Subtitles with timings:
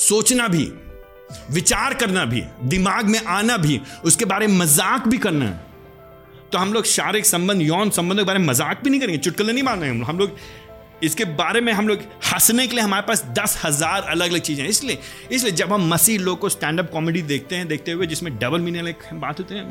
[0.00, 0.64] सोचना भी,
[1.50, 5.62] विचार करना भी, दिमाग में आना भी, उसके बारे में मज़ाक भी करना। है
[6.52, 9.52] तो हम लोग शारीरिक संबंध, यौन संबंधों के बारे में मज़ाक भी नहीं करेंगे, चुटकुले
[9.52, 10.36] नहीं मार रहे हम लोग। हम लोग
[11.02, 14.66] इसके बारे में हम लोग हंसने के लिए हमारे पास दस हज़ार अलग अलग चीज़ें
[14.66, 14.98] इसलिए
[15.32, 18.60] इसलिए जब हम मसीह लोग को स्टैंड अप कॉमेडी देखते हैं, देखते हुए जिसमें डबल
[18.60, 19.70] मीनिंग बात होते हैं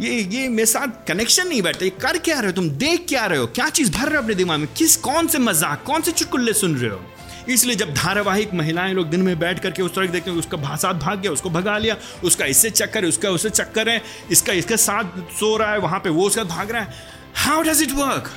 [0.00, 3.26] ये ये मेरे साथ कनेक्शन नहीं बैठता, ये कर क्या रहे हो तुम, देख क्या
[3.26, 6.02] रहे हो, क्या चीज़ भर रहे हो अपने दिमाग में, किस, कौन से मज़ाक, कौन
[6.02, 7.00] से चुटकुल्ले सुन रहे हो?
[7.48, 10.92] इसलिए जब धारावाहिक महिलाएँ लोग दिन में बैठ करके उस तरह देखते हैं, उसका भाषा
[10.92, 14.76] भाग गया, उसको भगा लिया, उसका इससे चक्कर है, उसका उससे चक्कर है, इसका, इसके
[14.76, 16.88] साथ सो रहा है, वहाँ पे वो उसका भाग रहा है।
[17.34, 18.30] हाउ डज इट वर्क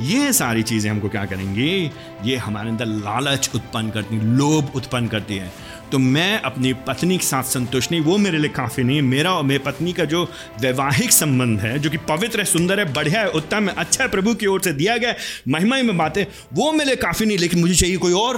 [0.00, 1.90] ये सारी चीज़ें हमको क्या करेंगी?
[2.24, 5.52] ये हमारे अंदर लालच उत्पन्न करती, लोभ उत्पन्न करती है।
[5.92, 9.34] तो मैं अपनी पत्नी के साथ संतुष्ट नहीं, वो मेरे लिए काफ़ी नहीं है। मेरा
[9.34, 13.20] और मेरी पत्नी का जो वैवाहिक संबंध है, जो कि पवित्र है, सुंदर है, बढ़िया
[13.20, 15.14] है, उत्तम है अच्छा है, प्रभु की ओर से दिया गया
[15.48, 18.36] महिमा में बातें, वो मेरे लिए काफ़ी नहीं, लेकिन मुझे चाहिए कोई और।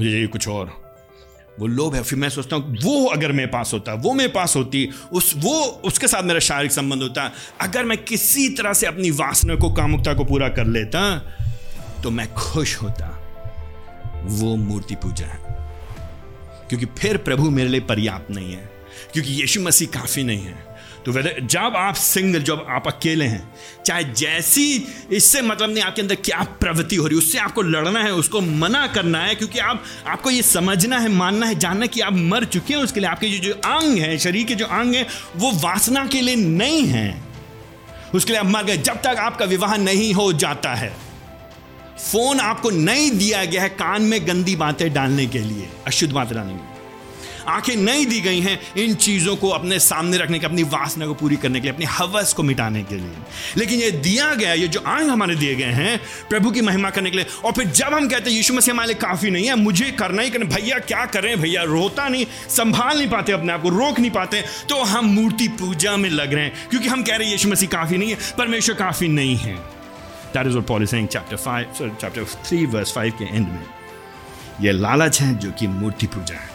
[0.00, 0.91] मुझे चाहिए कुछ और।
[1.60, 4.56] वो लोभ है। फिर मैं सोचता हूँ, वो अगर मेरे पास होता, वो मेरे पास
[4.56, 9.10] होती, उस, वो, उसके साथ मेरा शारीरिक संबंध होता, अगर मैं किसी तरह से अपनी
[9.10, 11.18] वासना को, कामुकता को पूरा कर लेता
[12.02, 13.18] तो मैं खुश होता।
[14.24, 15.40] वो मूर्ति पूजा है।
[16.68, 18.71] क्योंकि फिर प्रभु मेरे लिए पर्याप्त नहीं है।
[19.12, 20.72] क्योंकि यीशु मसीह काफ़ी नहीं है।
[21.06, 23.54] तो वैसे जब आप सिंगल, जब आप अकेले हैं,
[23.86, 28.02] चाहे जैसी, इससे मतलब नहीं आपके अंदर क्या प्रवृत्ति हो रही है उससे आपको लड़ना
[28.02, 32.00] है, उसको मना करना है, क्योंकि आप, आपको ये समझना है, मानना है, जानना कि
[32.00, 34.94] आप मर चुके हैं, उसके लिए आपके जो जो अंग हैं, शरीर के जो अंग
[34.94, 37.22] हैं, वो वासना के लिए नहीं है।
[38.14, 41.12] उसके लिए आप मर गए, जब तक आपका विवाह नहीं हो जाता है।
[42.12, 46.34] फ़ोन आपको नहीं दिया गया है कान में गंदी बातें डालने के लिए, अशुद्ध बातें
[46.34, 46.71] डालने के लिए।
[47.48, 51.14] आँखें नहीं दी गई हैं इन चीज़ों को अपने सामने रखने के, अपनी वासना को
[51.14, 53.12] पूरी करने के लिए, अपनी हवस को मिटाने के लिए।
[53.56, 57.10] लेकिन ये दिया गया, ये जो आंग हमारे दिए गए हैं, प्रभु की महिमा करने
[57.10, 59.90] के लिए, और फिर जब हम कहते हैं, यीशु मसीह हमारे काफ़ी नहीं है, मुझे
[59.90, 63.68] करना ही करना, भैया क्या करें, भैया रोता नहीं, संभाल नहीं पाते, अपने आप को
[63.68, 67.26] रोक नहीं पाते तो हम मूर्ति पूजा में लग रहे हैं, क्योंकि हम कह रहे
[67.26, 69.54] हैं, यीशु मसीह काफ़ी नहीं है, परमेश्वर काफ़ी नहीं है।
[70.34, 73.48] That is what Paul is saying, chapter 5 sorry, chapter 3 verse 5 के एंड
[73.48, 73.64] में।
[74.60, 76.51] ये लालच है जो कि मूर्ति पूजा है।